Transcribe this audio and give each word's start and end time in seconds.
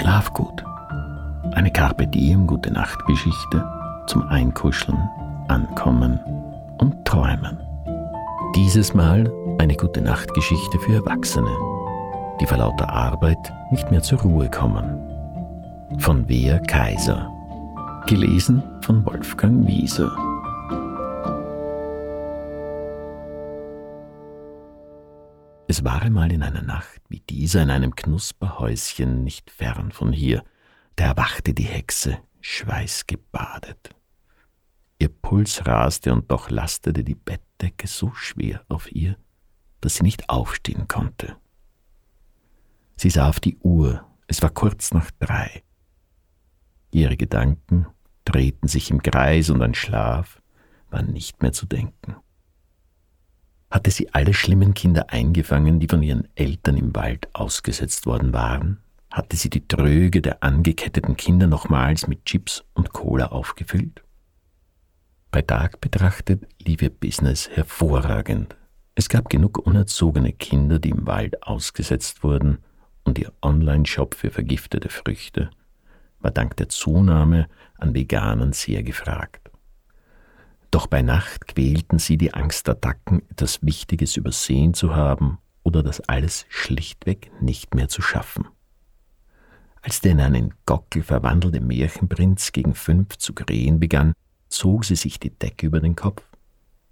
Schlaf 0.00 0.32
gut. 0.32 0.64
Eine 1.52 1.70
Carpe 1.70 2.06
Diem 2.06 2.46
gute 2.46 2.72
Nachtgeschichte 2.72 3.62
zum 4.06 4.26
Einkuscheln, 4.28 4.98
Ankommen 5.48 6.18
und 6.78 7.04
Träumen. 7.04 7.60
Dieses 8.56 8.94
Mal 8.94 9.30
eine 9.58 9.74
gute 9.74 10.00
Nachtgeschichte 10.00 10.78
für 10.78 10.94
Erwachsene, 10.94 11.50
die 12.40 12.46
vor 12.46 12.56
lauter 12.56 12.88
Arbeit 12.88 13.52
nicht 13.70 13.90
mehr 13.90 14.00
zur 14.00 14.20
Ruhe 14.22 14.48
kommen. 14.48 14.98
Von 15.98 16.26
Wea 16.26 16.58
Kaiser. 16.60 17.30
Gelesen 18.06 18.62
von 18.80 19.04
Wolfgang 19.04 19.66
Wieser. 19.66 20.10
Es 25.70 25.84
war 25.84 26.02
einmal 26.02 26.32
in 26.32 26.42
einer 26.42 26.62
Nacht 26.62 27.00
wie 27.08 27.20
dieser 27.20 27.62
in 27.62 27.70
einem 27.70 27.94
Knusperhäuschen 27.94 29.22
nicht 29.22 29.52
fern 29.52 29.92
von 29.92 30.12
hier, 30.12 30.42
da 30.96 31.04
erwachte 31.04 31.54
die 31.54 31.62
Hexe, 31.62 32.18
schweißgebadet. 32.40 33.94
Ihr 34.98 35.10
Puls 35.10 35.64
raste 35.64 36.12
und 36.12 36.28
doch 36.28 36.50
lastete 36.50 37.04
die 37.04 37.14
Bettdecke 37.14 37.86
so 37.86 38.12
schwer 38.14 38.64
auf 38.68 38.90
ihr, 38.90 39.16
dass 39.80 39.94
sie 39.94 40.02
nicht 40.02 40.28
aufstehen 40.28 40.88
konnte. 40.88 41.36
Sie 42.96 43.10
sah 43.10 43.28
auf 43.28 43.38
die 43.38 43.56
Uhr, 43.58 44.04
es 44.26 44.42
war 44.42 44.50
kurz 44.50 44.92
nach 44.92 45.12
drei. 45.20 45.62
Ihre 46.90 47.16
Gedanken 47.16 47.86
drehten 48.24 48.66
sich 48.66 48.90
im 48.90 49.04
Kreis 49.04 49.50
und 49.50 49.62
an 49.62 49.74
Schlaf 49.74 50.42
war 50.90 51.02
nicht 51.02 51.42
mehr 51.42 51.52
zu 51.52 51.66
denken 51.66 52.16
hatte 53.70 53.90
sie 53.90 54.12
alle 54.12 54.34
schlimmen 54.34 54.74
Kinder 54.74 55.10
eingefangen, 55.10 55.78
die 55.78 55.88
von 55.88 56.02
ihren 56.02 56.28
Eltern 56.34 56.76
im 56.76 56.94
Wald 56.94 57.28
ausgesetzt 57.34 58.06
worden 58.06 58.32
waren, 58.32 58.78
hatte 59.10 59.36
sie 59.36 59.50
die 59.50 59.66
Tröge 59.66 60.22
der 60.22 60.42
angeketteten 60.42 61.16
Kinder 61.16 61.46
nochmals 61.46 62.06
mit 62.06 62.24
Chips 62.24 62.64
und 62.74 62.92
Cola 62.92 63.26
aufgefüllt. 63.26 64.02
Bei 65.30 65.42
Tag 65.42 65.80
betrachtet 65.80 66.46
lief 66.60 66.82
ihr 66.82 66.90
Business 66.90 67.48
hervorragend. 67.48 68.56
Es 68.96 69.08
gab 69.08 69.28
genug 69.28 69.58
unerzogene 69.58 70.32
Kinder, 70.32 70.78
die 70.78 70.90
im 70.90 71.06
Wald 71.06 71.42
ausgesetzt 71.44 72.24
wurden, 72.24 72.58
und 73.04 73.18
ihr 73.18 73.32
Online-Shop 73.40 74.14
für 74.14 74.30
vergiftete 74.30 74.90
Früchte 74.90 75.50
war 76.20 76.30
dank 76.30 76.56
der 76.56 76.68
Zunahme 76.68 77.48
an 77.78 77.94
Veganern 77.94 78.52
sehr 78.52 78.82
gefragt. 78.82 79.49
Doch 80.70 80.86
bei 80.86 81.02
Nacht 81.02 81.48
quälten 81.48 81.98
sie 81.98 82.16
die 82.16 82.32
Angstattacken, 82.32 83.22
etwas 83.30 83.62
Wichtiges 83.62 84.16
übersehen 84.16 84.74
zu 84.74 84.94
haben 84.94 85.38
oder 85.62 85.82
das 85.82 86.00
alles 86.00 86.46
schlichtweg 86.48 87.30
nicht 87.40 87.74
mehr 87.74 87.88
zu 87.88 88.02
schaffen. 88.02 88.46
Als 89.82 90.00
der 90.00 90.12
in 90.12 90.20
einen 90.20 90.54
Gockel 90.66 91.02
verwandelte 91.02 91.60
Märchenprinz 91.60 92.52
gegen 92.52 92.74
fünf 92.74 93.16
zu 93.18 93.32
krähen 93.32 93.80
begann, 93.80 94.12
zog 94.48 94.84
sie 94.84 94.96
sich 94.96 95.18
die 95.18 95.30
Decke 95.30 95.66
über 95.66 95.80
den 95.80 95.96
Kopf 95.96 96.22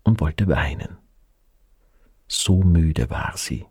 und 0.02 0.20
wollte 0.20 0.48
weinen. 0.48 0.96
So 2.26 2.62
müde 2.62 3.10
war 3.10 3.36
sie. 3.36 3.66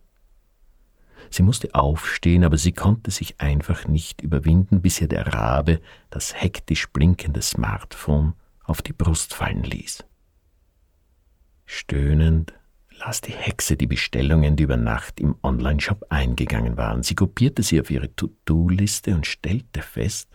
Sie 1.30 1.44
musste 1.44 1.73
aufstehen, 1.75 2.44
aber 2.44 2.58
sie 2.58 2.71
konnte 2.71 3.11
sich 3.11 3.42
einfach 3.42 3.88
nicht 3.88 4.21
überwinden, 4.21 4.81
bis 4.81 5.02
ihr 5.02 5.08
der 5.08 5.33
Rabe 5.33 5.81
das 6.09 6.42
hektisch 6.42 6.88
blinkende 6.89 7.42
Smartphone 7.42 8.33
auf 8.67 8.81
die 8.81 8.93
Brust 8.93 9.33
fallen 9.33 9.63
ließ. 9.63 10.03
Stöhnend 11.65 12.53
las 12.99 13.21
die 13.21 13.33
Hexe 13.33 13.77
die 13.77 13.87
Bestellungen, 13.87 14.55
die 14.55 14.63
über 14.63 14.77
Nacht 14.77 15.19
im 15.19 15.35
Onlineshop 15.41 16.05
eingegangen 16.09 16.77
waren. 16.77 17.03
Sie 17.03 17.15
kopierte 17.15 17.63
sie 17.63 17.79
auf 17.79 17.89
ihre 17.89 18.15
To-Do-Liste 18.15 19.15
und 19.15 19.27
stellte 19.27 19.81
fest, 19.81 20.29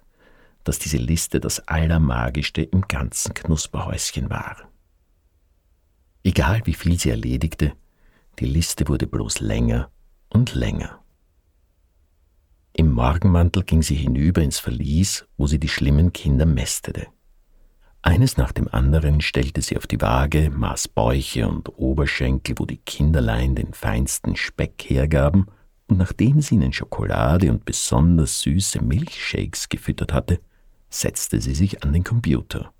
dass 0.64 0.78
diese 0.78 0.96
Liste 0.96 1.40
das 1.40 1.66
Allermagischste 1.68 2.62
im 2.62 2.82
ganzen 2.82 3.34
Knusperhäuschen 3.34 4.30
war. 4.30 4.56
Egal 6.24 6.62
wie 6.64 6.74
viel 6.74 6.98
sie 6.98 7.10
erledigte, 7.10 7.72
die 8.38 8.46
Liste 8.46 8.88
wurde 8.88 9.06
bloß 9.06 9.40
länger 9.40 9.90
und 10.28 10.54
länger. 10.54 11.00
Im 12.74 12.92
Morgenmantel 12.92 13.64
ging 13.64 13.82
sie 13.82 13.96
hinüber 13.96 14.40
ins 14.40 14.58
Verlies, 14.58 15.26
wo 15.36 15.46
sie 15.46 15.58
die 15.58 15.68
schlimmen 15.68 16.12
Kinder 16.12 16.46
mästete. 16.46 17.08
Eines 18.04 18.36
nach 18.36 18.50
dem 18.50 18.66
anderen 18.66 19.20
stellte 19.20 19.62
sie 19.62 19.76
auf 19.76 19.86
die 19.86 20.00
Waage, 20.00 20.50
maß 20.50 20.88
Bäuche 20.88 21.46
und 21.46 21.68
Oberschenkel, 21.78 22.56
wo 22.58 22.66
die 22.66 22.78
Kinderlein 22.78 23.54
den 23.54 23.72
feinsten 23.72 24.34
Speck 24.34 24.84
hergaben, 24.88 25.46
und 25.86 25.98
nachdem 25.98 26.40
sie 26.40 26.56
ihnen 26.56 26.72
Schokolade 26.72 27.50
und 27.50 27.64
besonders 27.64 28.40
süße 28.40 28.82
Milchshakes 28.82 29.68
gefüttert 29.68 30.12
hatte, 30.12 30.40
setzte 30.90 31.40
sie 31.40 31.54
sich 31.54 31.84
an 31.84 31.92
den 31.92 32.02
Computer. 32.02 32.72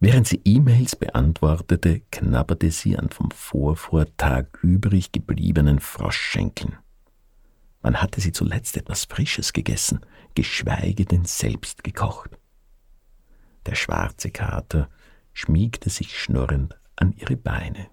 Während 0.00 0.26
sie 0.26 0.40
E-Mails 0.44 0.96
beantwortete, 0.96 2.02
knabberte 2.10 2.70
sie 2.70 2.96
an 2.96 3.10
vom 3.10 3.30
Vorvortag 3.30 4.58
übrig 4.62 5.12
gebliebenen 5.12 5.80
Froschschenkeln. 5.80 6.76
Wann 7.82 8.00
hatte 8.00 8.20
sie 8.20 8.32
zuletzt 8.32 8.76
etwas 8.76 9.04
Frisches 9.04 9.52
gegessen, 9.52 10.00
geschweige 10.34 11.04
denn 11.04 11.24
selbst 11.24 11.84
gekocht? 11.84 12.37
Der 13.68 13.74
schwarze 13.74 14.30
Kater 14.30 14.88
schmiegte 15.34 15.90
sich 15.90 16.18
schnurrend 16.18 16.74
an 16.96 17.12
ihre 17.12 17.36
Beine. 17.36 17.88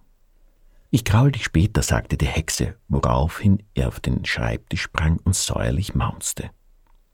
Ich 0.89 1.03
kraul 1.03 1.33
dich 1.33 1.43
später, 1.43 1.81
sagte 1.81 2.15
die 2.15 2.27
Hexe, 2.27 2.75
woraufhin 2.87 3.61
er 3.73 3.89
auf 3.89 3.99
den 3.99 4.23
Schreibtisch 4.23 4.83
sprang 4.83 5.19
und 5.25 5.35
säuerlich 5.35 5.93
maunzte. 5.93 6.49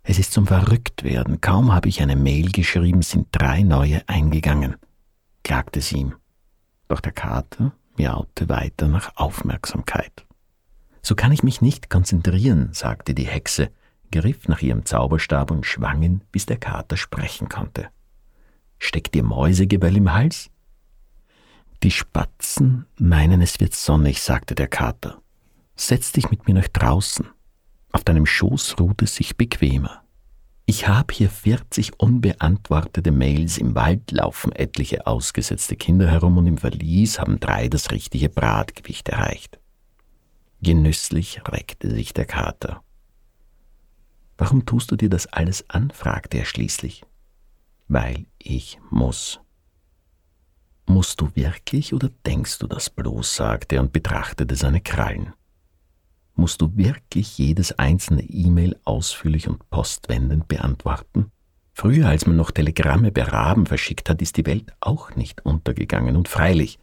Es 0.04 0.20
ist 0.20 0.32
zum 0.32 0.46
Verrücktwerden. 0.46 1.42
Kaum 1.42 1.74
habe 1.74 1.90
ich 1.90 2.04
eine 2.04 2.16
Mail 2.16 2.52
geschrieben, 2.52 3.02
sind 3.02 3.30
drei 3.32 3.64
neue 3.64 4.08
eingegangen, 4.08 4.76
klagte 5.44 5.82
sie 5.82 5.98
ihm. 5.98 6.16
Doch 6.88 7.00
der 7.00 7.14
Kater 7.14 7.72
miaute 7.98 8.48
weiter 8.48 8.88
nach 8.88 9.16
Aufmerksamkeit. 9.16 10.28
So 11.02 11.16
kann 11.16 11.32
ich 11.32 11.42
mich 11.42 11.62
nicht 11.62 11.90
konzentrieren, 11.90 12.70
sagte 12.74 13.16
die 13.16 13.28
Hexe, 13.28 13.72
griff 14.12 14.48
nach 14.48 14.62
ihrem 14.62 14.86
Zauberstab 14.86 15.50
und 15.50 15.66
schwang 15.66 16.04
ihn, 16.04 16.22
bis 16.32 16.46
der 16.46 16.58
Kater 16.58 16.96
sprechen 16.96 17.50
konnte. 17.50 17.90
Steckt 18.84 19.14
dir 19.14 19.22
Mäusegebell 19.24 19.96
im 19.96 20.12
Hals? 20.12 20.50
Die 21.84 21.92
Spatzen 21.92 22.88
meinen, 22.98 23.40
es 23.40 23.60
wird 23.60 23.76
sonnig, 23.76 24.24
sagte 24.24 24.56
der 24.56 24.68
Kater. 24.68 25.22
Setz 25.76 26.12
dich 26.12 26.32
mit 26.32 26.48
mir 26.48 26.56
nach 26.56 26.68
draußen. 26.68 27.28
Auf 27.92 28.04
deinem 28.04 28.26
Schoß 28.26 28.80
ruht 28.80 29.04
es 29.04 29.16
sich 29.16 29.38
bequemer. 29.38 30.02
Ich 30.66 30.88
habe 30.88 31.14
hier 31.14 31.30
40 31.30 32.00
unbeantwortete 32.00 33.12
Mails, 33.12 33.60
im 33.60 33.76
Wald 33.76 34.12
laufen 34.12 34.52
etliche 34.52 35.06
ausgesetzte 35.06 35.76
Kinder 35.76 36.10
herum 36.10 36.40
und 36.40 36.48
im 36.48 36.58
Verlies 36.58 37.20
haben 37.20 37.40
drei 37.40 37.70
das 37.70 37.92
richtige 37.92 38.30
Bratgewicht 38.30 39.10
erreicht. 39.10 39.60
Genüsslich 40.64 41.40
reckte 41.48 41.92
sich 41.92 42.16
der 42.16 42.26
Kater. 42.26 42.82
Warum 44.40 44.66
tust 44.66 44.90
du 44.90 44.96
dir 44.96 45.10
das 45.10 45.28
alles 45.28 45.70
an? 45.70 45.92
fragte 45.92 46.40
er 46.40 46.46
schließlich 46.46 47.04
weil 47.92 48.26
ich 48.38 48.80
muss. 48.90 49.42
Musst 50.86 51.20
du 51.20 51.30
wirklich 51.36 51.94
oder 51.94 52.10
denkst 52.26 52.60
du 52.60 52.68
das 52.68 52.90
bloß? 52.90 53.36
sagte 53.36 53.76
er 53.76 53.82
und 53.82 53.92
betrachtete 53.92 54.56
seine 54.56 54.80
Krallen. 54.80 55.34
Musst 56.34 56.62
du 56.62 56.72
wirklich 56.78 57.38
jedes 57.38 57.74
einzelne 57.74 58.24
E-Mail 58.24 58.80
ausführlich 58.86 59.50
und 59.50 59.70
postwendend 59.70 60.48
beantworten? 60.48 61.32
Früher, 61.74 62.08
als 62.08 62.26
man 62.26 62.38
noch 62.38 62.52
Telegramme 62.52 63.12
per 63.12 63.34
Raben 63.34 63.66
verschickt 63.66 64.10
hat, 64.10 64.22
ist 64.22 64.38
die 64.38 64.46
Welt 64.46 64.72
auch 64.80 65.16
nicht 65.16 65.46
untergegangen. 65.46 66.16
Und 66.16 66.30
freilich, 66.30 66.80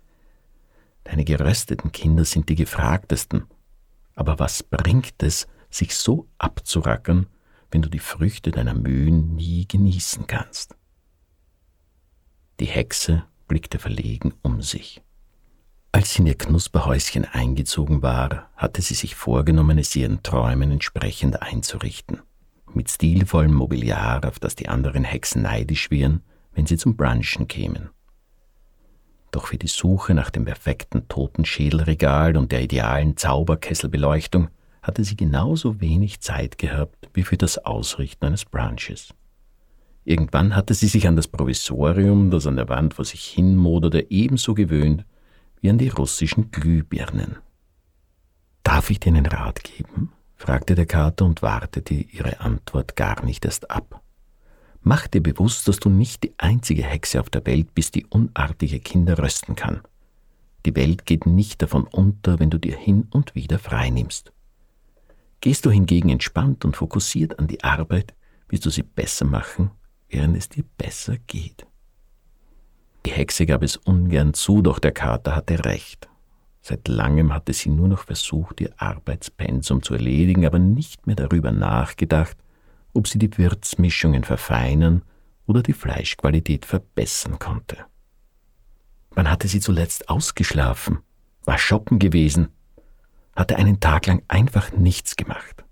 deine 1.04 1.24
gerösteten 1.24 1.90
Kinder 1.90 2.26
sind 2.26 2.50
die 2.50 2.54
gefragtesten. 2.54 3.44
Aber 4.14 4.38
was 4.38 4.62
bringt 4.62 5.22
es, 5.22 5.46
sich 5.70 5.96
so 5.96 6.28
abzurackern, 6.36 7.26
wenn 7.70 7.80
du 7.80 7.88
die 7.88 7.98
Früchte 7.98 8.50
deiner 8.50 8.74
Mühen 8.74 9.34
nie 9.36 9.66
genießen 9.66 10.26
kannst? 10.26 10.77
Die 12.60 12.66
Hexe 12.66 13.24
blickte 13.46 13.78
verlegen 13.78 14.34
um 14.42 14.62
sich. 14.62 15.00
Als 15.92 16.12
sie 16.12 16.20
in 16.20 16.26
ihr 16.26 16.36
Knusperhäuschen 16.36 17.24
eingezogen 17.24 18.02
war, 18.02 18.50
hatte 18.56 18.82
sie 18.82 18.94
sich 18.94 19.14
vorgenommen, 19.14 19.78
es 19.78 19.94
ihren 19.96 20.22
Träumen 20.22 20.70
entsprechend 20.70 21.40
einzurichten. 21.40 22.20
Mit 22.74 22.90
stilvollem 22.90 23.54
Mobiliar, 23.54 24.24
auf 24.26 24.38
das 24.38 24.54
die 24.54 24.68
anderen 24.68 25.04
Hexen 25.04 25.42
neidisch 25.42 25.90
wären, 25.90 26.22
wenn 26.52 26.66
sie 26.66 26.76
zum 26.76 26.96
Brunchen 26.96 27.48
kämen. 27.48 27.90
Doch 29.30 29.46
für 29.46 29.58
die 29.58 29.68
Suche 29.68 30.14
nach 30.14 30.30
dem 30.30 30.44
perfekten 30.44 31.08
Totenschädelregal 31.08 32.36
und 32.36 32.52
der 32.52 32.62
idealen 32.62 33.16
Zauberkesselbeleuchtung 33.16 34.48
hatte 34.82 35.04
sie 35.04 35.16
genauso 35.16 35.80
wenig 35.80 36.20
Zeit 36.20 36.58
gehabt 36.58 37.08
wie 37.14 37.22
für 37.22 37.36
das 37.36 37.58
Ausrichten 37.58 38.26
eines 38.26 38.44
Brunches. 38.44 39.14
Irgendwann 40.08 40.56
hatte 40.56 40.72
sie 40.72 40.86
sich 40.86 41.06
an 41.06 41.16
das 41.16 41.28
Provisorium, 41.28 42.30
das 42.30 42.46
an 42.46 42.56
der 42.56 42.70
Wand 42.70 42.94
vor 42.94 43.04
sich 43.04 43.24
hin 43.24 43.56
moderte, 43.56 44.10
ebenso 44.10 44.54
gewöhnt 44.54 45.04
wie 45.60 45.68
an 45.68 45.76
die 45.76 45.90
russischen 45.90 46.50
Glühbirnen. 46.50 47.36
Darf 48.62 48.88
ich 48.88 49.00
dir 49.00 49.10
einen 49.10 49.26
Rat 49.26 49.62
geben? 49.62 50.12
fragte 50.34 50.74
der 50.74 50.86
Kater 50.86 51.26
und 51.26 51.42
wartete 51.42 51.92
ihre 51.92 52.40
Antwort 52.40 52.96
gar 52.96 53.22
nicht 53.22 53.44
erst 53.44 53.70
ab. 53.70 54.00
Mach 54.80 55.08
dir 55.08 55.22
bewusst, 55.22 55.68
dass 55.68 55.78
du 55.78 55.90
nicht 55.90 56.22
die 56.22 56.32
einzige 56.38 56.84
Hexe 56.84 57.20
auf 57.20 57.28
der 57.28 57.44
Welt 57.44 57.74
bist, 57.74 57.94
die 57.94 58.06
unartige 58.06 58.80
Kinder 58.80 59.18
rösten 59.18 59.56
kann. 59.56 59.82
Die 60.64 60.74
Welt 60.74 61.04
geht 61.04 61.26
nicht 61.26 61.60
davon 61.60 61.86
unter, 61.86 62.38
wenn 62.38 62.48
du 62.48 62.56
dir 62.56 62.78
hin 62.78 63.08
und 63.10 63.34
wieder 63.34 63.58
frei 63.58 63.90
nimmst. 63.90 64.32
Gehst 65.42 65.66
du 65.66 65.70
hingegen 65.70 66.08
entspannt 66.08 66.64
und 66.64 66.78
fokussiert 66.78 67.38
an 67.38 67.46
die 67.46 67.62
Arbeit, 67.62 68.14
wirst 68.48 68.64
du 68.64 68.70
sie 68.70 68.84
besser 68.84 69.26
machen, 69.26 69.70
während 70.08 70.36
es 70.36 70.48
dir 70.48 70.64
besser 70.76 71.16
geht. 71.26 71.66
Die 73.06 73.12
Hexe 73.12 73.46
gab 73.46 73.62
es 73.62 73.76
ungern 73.76 74.34
zu, 74.34 74.62
doch 74.62 74.78
der 74.78 74.92
Kater 74.92 75.34
hatte 75.34 75.64
recht. 75.64 76.08
Seit 76.60 76.88
langem 76.88 77.32
hatte 77.32 77.52
sie 77.52 77.70
nur 77.70 77.88
noch 77.88 78.04
versucht, 78.04 78.60
ihr 78.60 78.72
Arbeitspensum 78.76 79.82
zu 79.82 79.94
erledigen, 79.94 80.44
aber 80.44 80.58
nicht 80.58 81.06
mehr 81.06 81.16
darüber 81.16 81.50
nachgedacht, 81.52 82.36
ob 82.92 83.08
sie 83.08 83.18
die 83.18 83.38
Würzmischungen 83.38 84.24
verfeinern 84.24 85.02
oder 85.46 85.62
die 85.62 85.72
Fleischqualität 85.72 86.66
verbessern 86.66 87.38
konnte. 87.38 87.78
Wann 89.10 89.30
hatte 89.30 89.48
sie 89.48 89.60
zuletzt 89.60 90.10
ausgeschlafen, 90.10 90.98
war 91.44 91.58
shoppen 91.58 91.98
gewesen, 91.98 92.48
hatte 93.34 93.56
einen 93.56 93.80
Tag 93.80 94.06
lang 94.06 94.22
einfach 94.28 94.72
nichts 94.72 95.16
gemacht. 95.16 95.64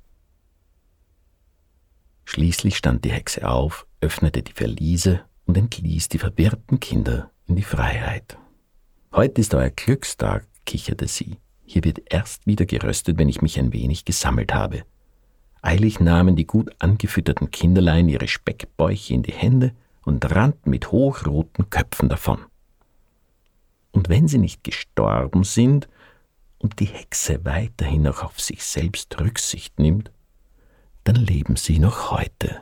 Schließlich 2.24 2.76
stand 2.76 3.04
die 3.04 3.12
Hexe 3.12 3.48
auf, 3.48 3.85
öffnete 4.00 4.43
die 4.43 4.52
Verliese 4.52 5.22
und 5.46 5.56
entließ 5.56 6.08
die 6.08 6.19
verwirrten 6.19 6.81
Kinder 6.81 7.31
in 7.46 7.56
die 7.56 7.62
Freiheit. 7.62 8.37
Heute 9.12 9.40
ist 9.40 9.54
euer 9.54 9.70
Glückstag, 9.70 10.46
kicherte 10.64 11.08
sie. 11.08 11.37
Hier 11.64 11.84
wird 11.84 12.02
erst 12.12 12.46
wieder 12.46 12.66
geröstet, 12.66 13.19
wenn 13.19 13.28
ich 13.28 13.43
mich 13.43 13.58
ein 13.58 13.72
wenig 13.72 14.04
gesammelt 14.04 14.54
habe. 14.54 14.82
Eilig 15.62 16.00
nahmen 16.00 16.37
die 16.37 16.46
gut 16.46 16.70
angefütterten 16.78 17.50
Kinderlein 17.50 18.08
ihre 18.08 18.28
Speckbäuche 18.28 19.14
in 19.14 19.22
die 19.22 19.32
Hände 19.32 19.72
und 20.04 20.31
rannten 20.31 20.70
mit 20.70 20.92
hochroten 20.92 21.70
Köpfen 21.70 22.08
davon. 22.08 22.44
Und 23.90 24.08
wenn 24.08 24.28
sie 24.28 24.38
nicht 24.38 24.62
gestorben 24.62 25.42
sind 25.42 25.88
und 26.58 26.78
die 26.81 26.87
Hexe 26.87 27.44
weiterhin 27.44 28.02
noch 28.02 28.22
auf 28.22 28.38
sich 28.40 28.62
selbst 28.62 29.19
Rücksicht 29.19 29.78
nimmt, 29.78 30.10
dann 31.04 31.16
leben 31.16 31.56
sie 31.56 31.78
noch 31.78 32.10
heute. 32.10 32.60